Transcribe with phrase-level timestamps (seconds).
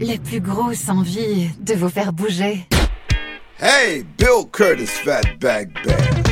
[0.00, 2.66] la plus grosse envie de vous faire bouger.
[3.58, 6.22] Hey, Bill Curtis, Fatback Band.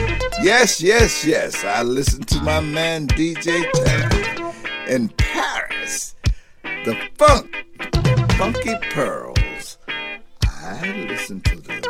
[0.42, 1.64] Yes, yes, yes.
[1.64, 6.14] I listen to my man DJ Tarek in Paris.
[6.84, 7.54] The funk,
[8.38, 9.78] funky pearls.
[10.42, 11.82] I listen to them.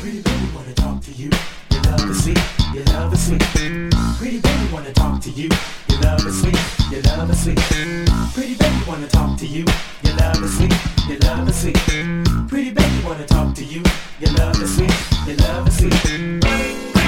[0.00, 1.30] Pretty baby wanna talk to you.
[1.70, 2.38] Your love is sweet.
[2.74, 3.42] Your love is sweet.
[4.18, 5.48] Pretty baby wanna talk to you.
[5.92, 6.58] Your love is sweet.
[6.90, 7.58] Your love is sweet.
[8.32, 9.66] Pretty baby wanna talk to you.
[10.02, 10.72] Your love is sweet.
[11.06, 12.48] Your love is sweet.
[12.48, 13.82] Pretty baby wanna talk to you.
[14.18, 14.94] Your love is sweet.
[15.26, 17.01] Your love is sweet.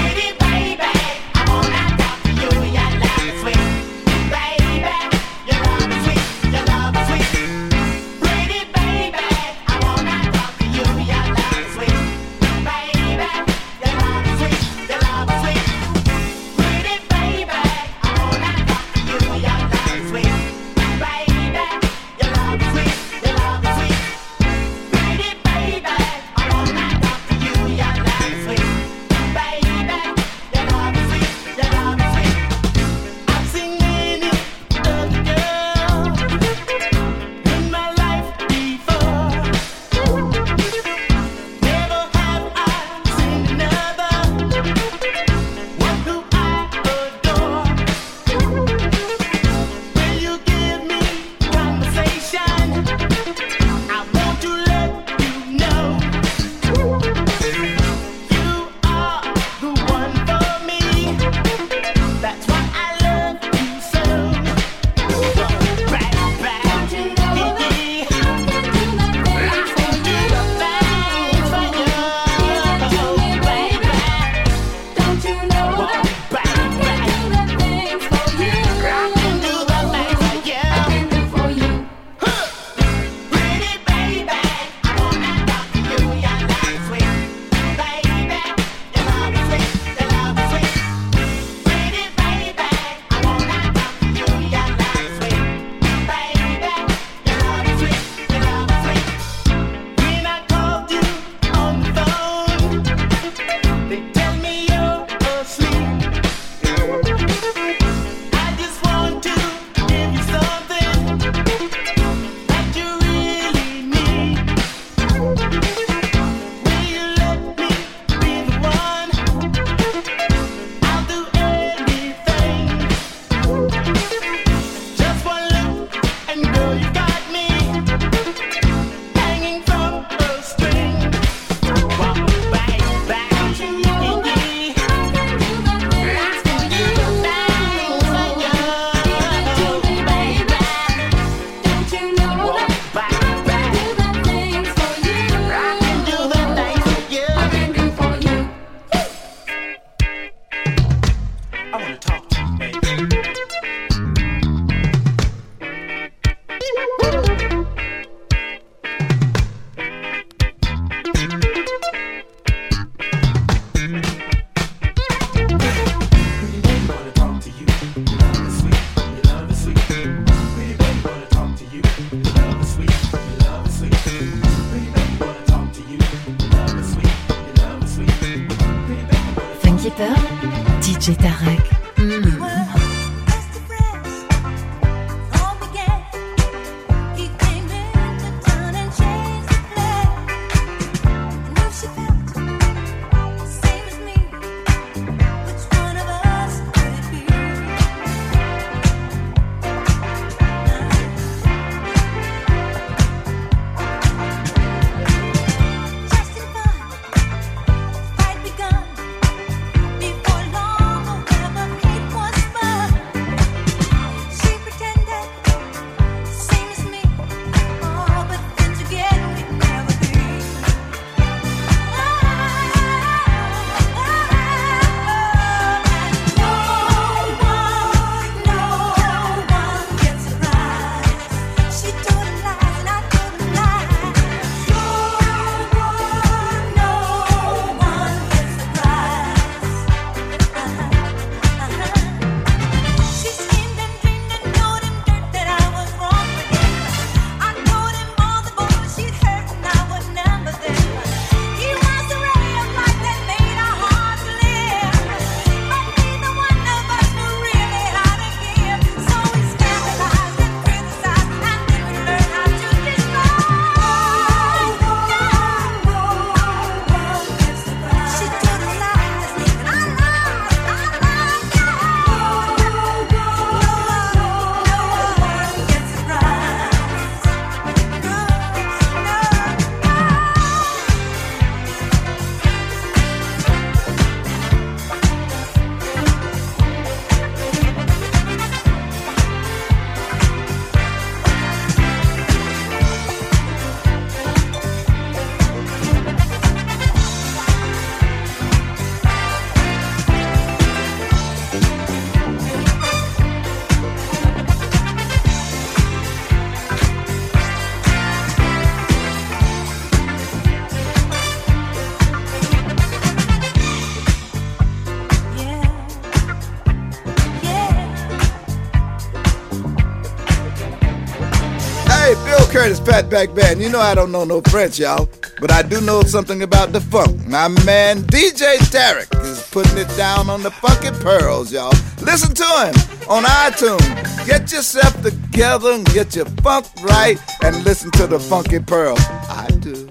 [322.85, 323.61] Fatback Band.
[323.61, 325.09] You know I don't know no French, y'all,
[325.41, 327.25] but I do know something about the funk.
[327.27, 331.73] My man DJ Derek is putting it down on the fucking pearls, y'all.
[332.01, 332.75] Listen to him
[333.09, 334.25] on iTunes.
[334.25, 338.95] Get yourself together and get your funk right and listen to the funky pearl.
[339.29, 339.89] I do.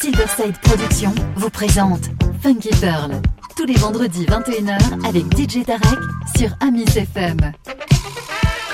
[0.00, 2.10] Silverside Productions vous présente
[2.42, 3.20] Funky Pearl
[3.56, 5.98] tous les vendredis 21h avec DJ Tarek
[6.36, 7.52] sur Amis FM.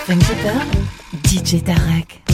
[0.07, 0.67] Funky Pearl,
[1.25, 2.28] DJ Tarek.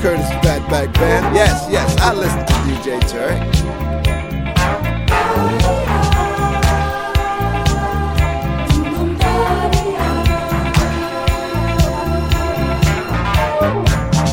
[0.00, 1.36] Curtis Fatback Band.
[1.36, 3.36] Yes, yes, I listen to DJ Turk.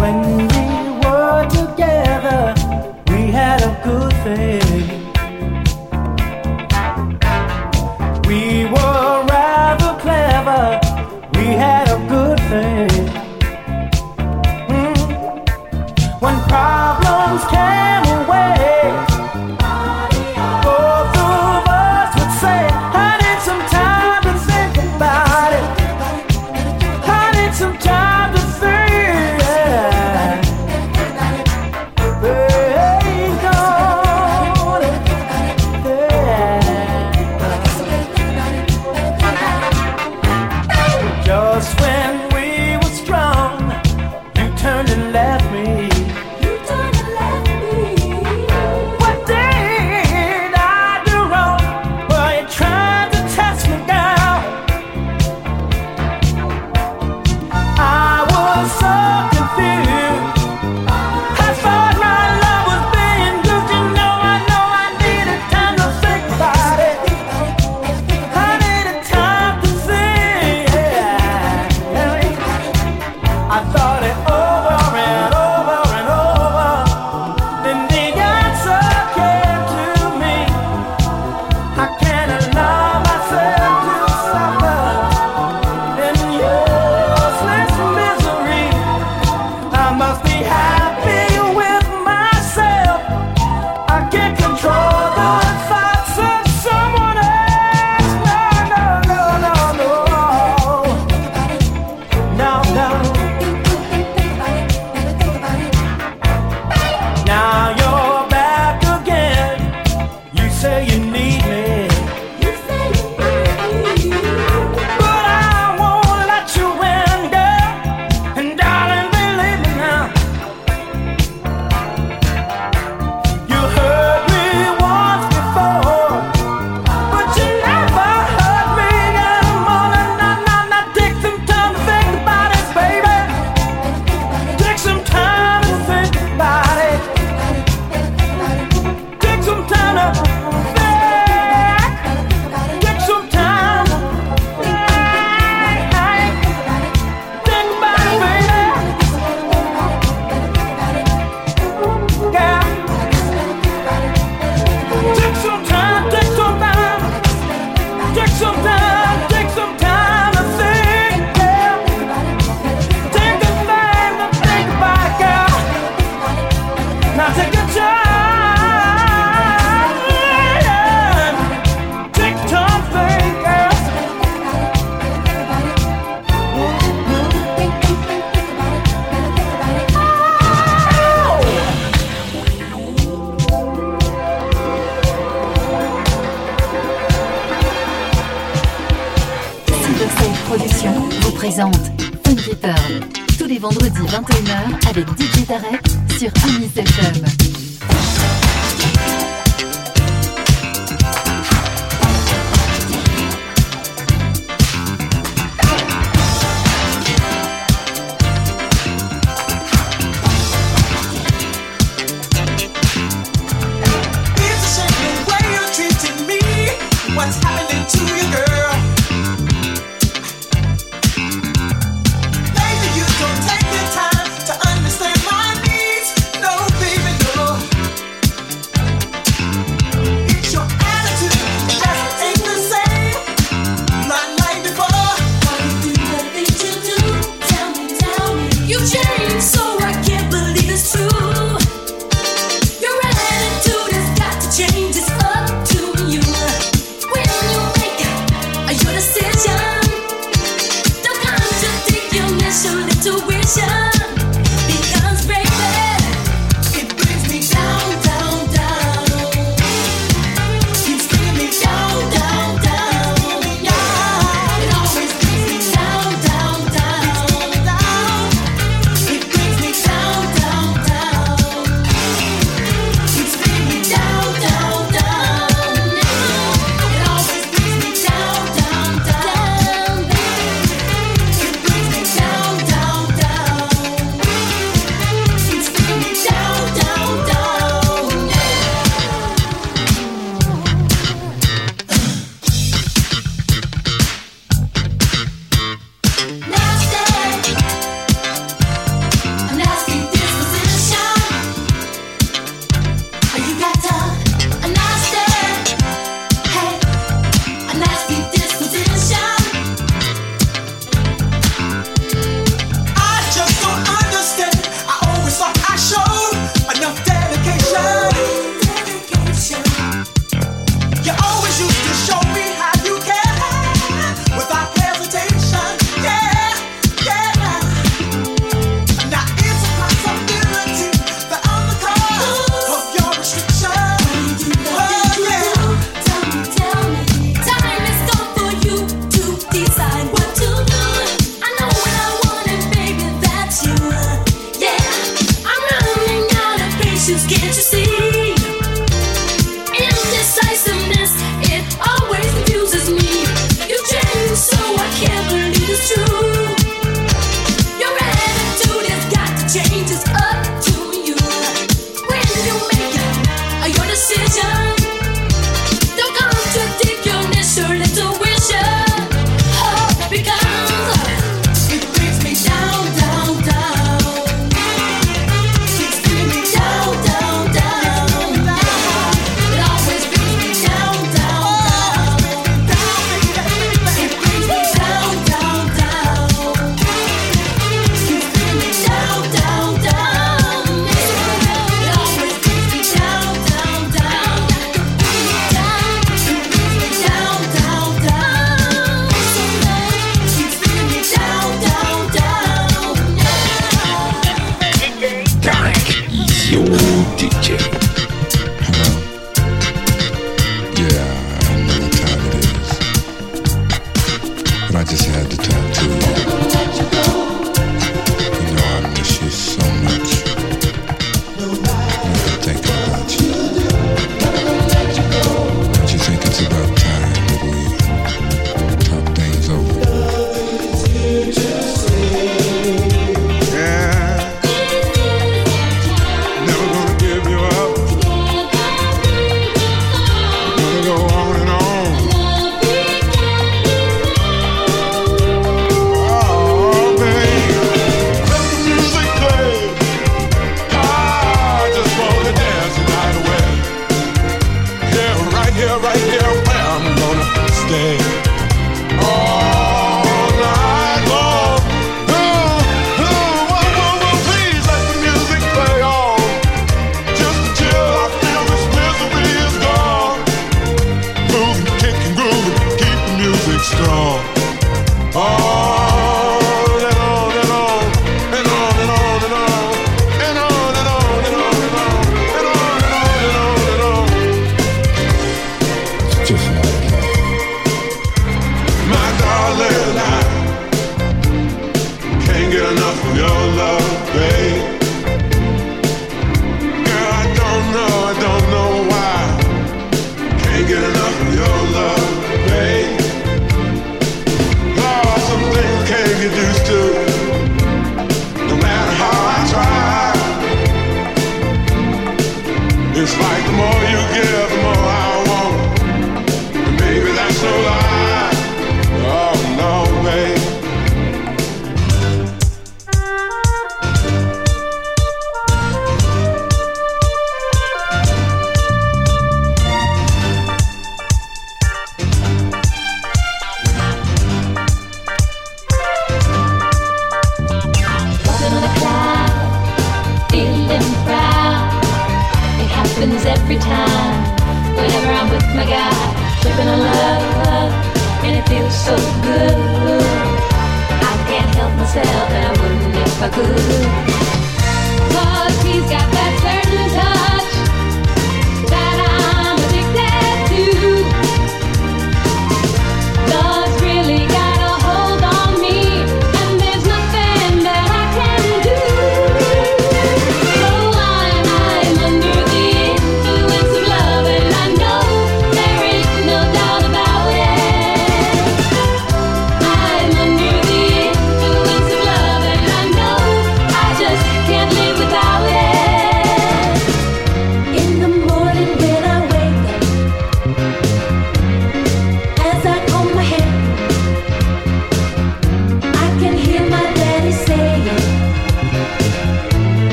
[0.00, 0.66] When we
[1.04, 2.54] were together,
[3.08, 4.69] we had a good thing.
[17.30, 18.09] problems can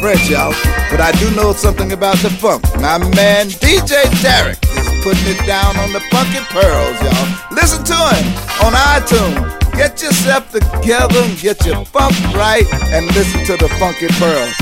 [0.00, 0.54] y'all,
[0.90, 2.64] but I do know something about the funk.
[2.80, 7.28] My man DJ Tarek is putting it down on the funky pearls, y'all.
[7.52, 8.26] Listen to him
[8.64, 9.60] on iTunes.
[9.76, 14.59] Get yourself together and get your funk right and listen to the funky pearls.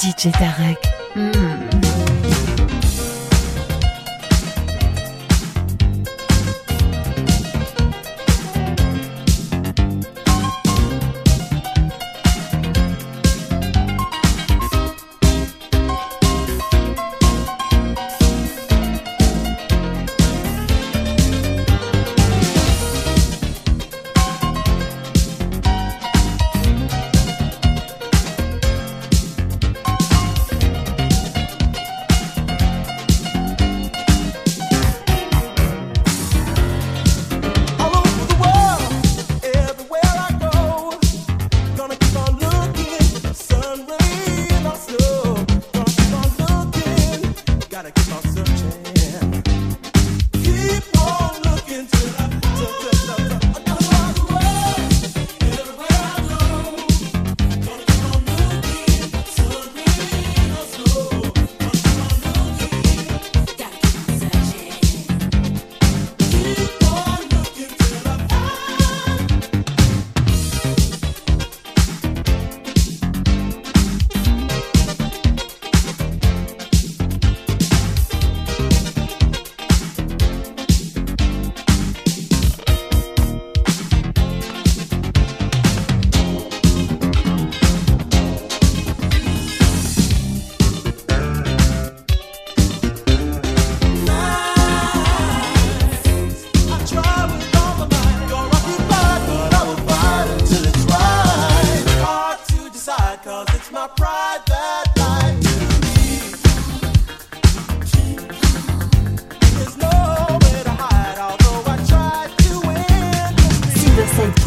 [0.00, 0.78] DJ Tarek.
[1.14, 1.57] Hmm.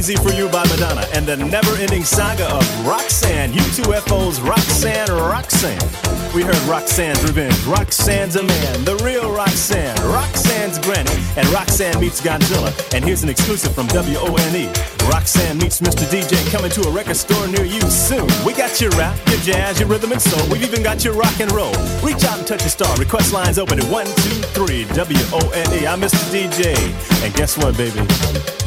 [0.00, 6.34] Crazy for You by Madonna, and the never ending saga of Roxanne, UTFO's Roxanne Roxanne.
[6.34, 12.22] We heard Roxanne's Revenge, Roxanne's a Man, the real Roxanne, Roxanne's Granny, and Roxanne meets
[12.22, 12.72] Godzilla.
[12.94, 14.99] And here's an exclusive from WONE.
[15.20, 16.06] Roxanne meets Mr.
[16.08, 18.26] DJ coming to a record store near you soon.
[18.42, 20.40] We got your rap, your jazz, your rhythm and soul.
[20.50, 21.74] We've even got your rock and roll.
[22.02, 22.96] Reach out and touch a star.
[22.96, 25.86] Request lines open at 123 WONE.
[25.86, 26.24] I'm Mr.
[26.32, 26.74] DJ.
[27.22, 28.00] And guess what, baby?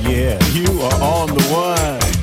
[0.08, 2.23] Yeah, you are on the one.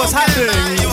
[0.00, 0.48] what's happening?
[0.80, 0.88] you?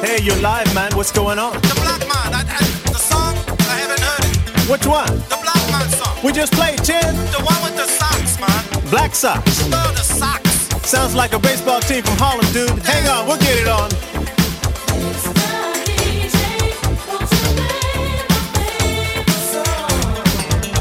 [0.00, 0.90] Hey, you're live, man.
[0.96, 1.52] What's going on?
[1.54, 2.58] The Black Man, I, I,
[2.90, 3.34] the song,
[3.68, 4.70] I haven't heard it.
[4.70, 5.06] Which one?
[5.30, 6.18] The Black Man song.
[6.24, 8.90] We just played 10 The one with the socks, man.
[8.90, 9.42] Black Sox.
[9.64, 10.68] Oh, the socks.
[10.88, 12.70] Sounds like a baseball team from Harlem, dude.
[12.84, 13.90] Hang on, we'll get it on.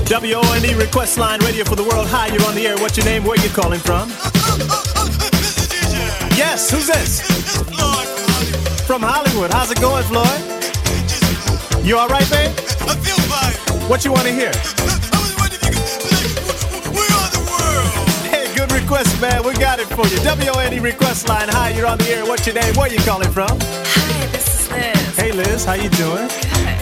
[0.09, 2.07] WONE E request line, radio for the world.
[2.07, 2.77] Hi, you're on the air.
[2.77, 3.23] What's your name?
[3.23, 4.11] Where you calling from?
[6.35, 7.32] Yes, who's this?
[8.93, 9.51] From Hollywood.
[9.51, 10.39] How's it going, Floyd?
[11.83, 12.53] You all right, babe?
[12.85, 13.89] I feel fine.
[13.89, 14.51] What you want to hear?
[14.53, 16.29] I was wondering if you could, like,
[16.93, 17.89] we're on the world.
[18.29, 19.41] Hey, good request, man.
[19.43, 20.21] We got it for you.
[20.21, 21.49] WONE request line.
[21.49, 22.23] Hi, you're on the air.
[22.23, 22.75] What's your name?
[22.75, 23.57] Where you calling from?
[23.59, 25.17] Hi, this is Liz.
[25.17, 25.65] Hey, Liz.
[25.65, 26.29] How you doing?
[26.29, 26.77] Good.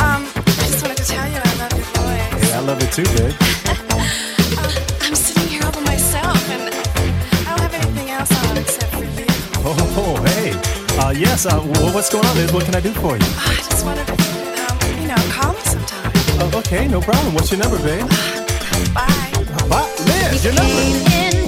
[0.00, 2.48] Um, I just wanted to tell you I love your voice.
[2.48, 3.36] Hey, I love it too, babe.
[3.68, 4.72] Uh,
[5.02, 5.12] I'm
[10.98, 11.58] uh, yes, uh,
[11.94, 12.52] what's going on, Liz?
[12.52, 13.24] What can I do for you?
[13.24, 16.12] I just want to, um, you know, call me sometime.
[16.38, 17.34] Uh, okay, no problem.
[17.34, 18.04] What's your number, babe?
[18.04, 19.68] Uh, bye.
[19.68, 19.94] Bye.
[20.06, 21.41] Liz, your number.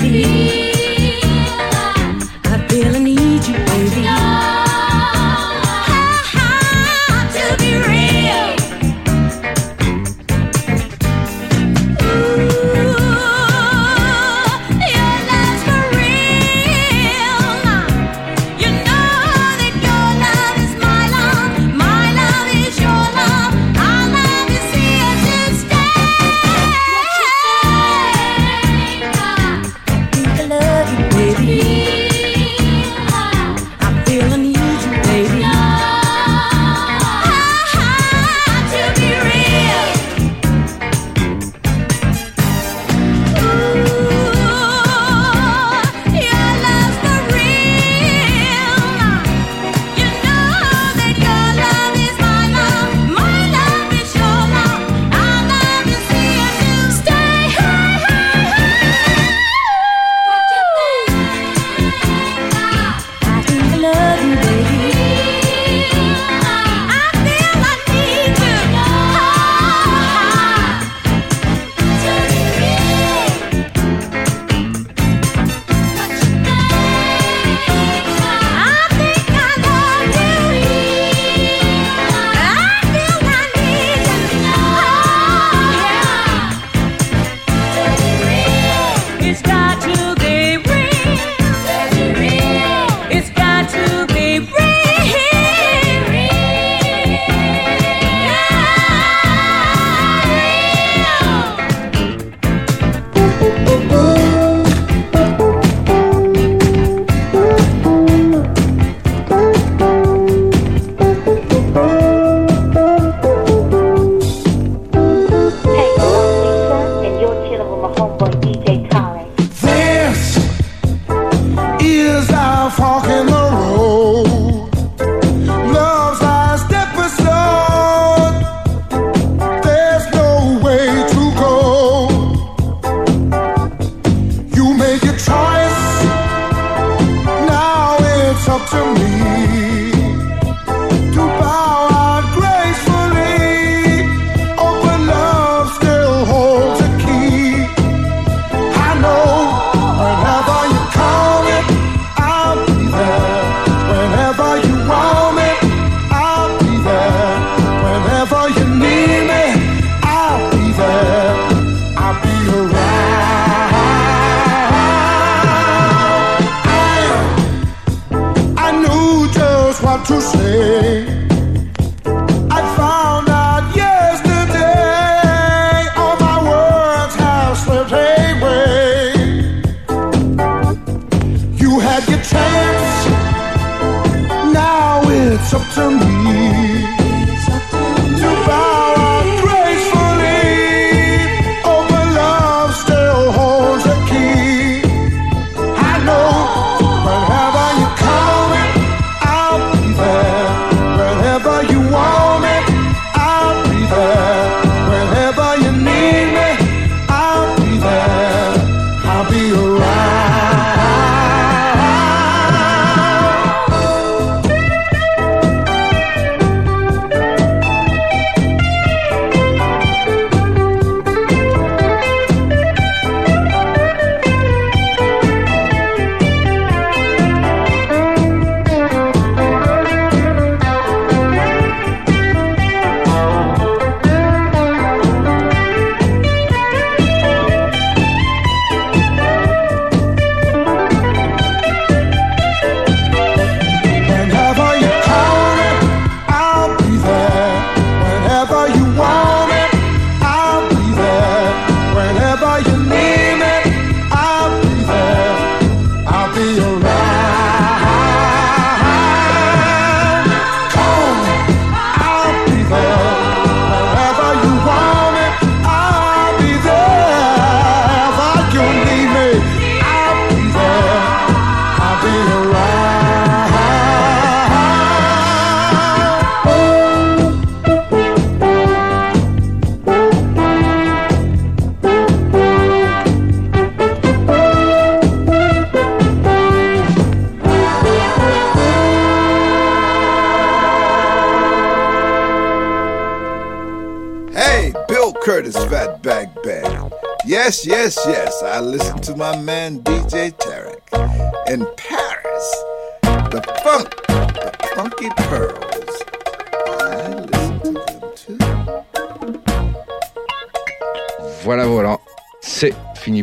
[0.00, 0.47] be.